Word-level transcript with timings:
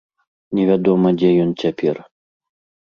Невядома, 0.59 1.09
дзе 1.21 1.29
ён 1.45 1.49
цяпер. 1.67 2.05